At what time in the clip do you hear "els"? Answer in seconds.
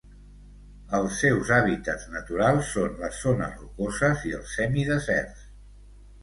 0.99-1.17, 4.39-4.57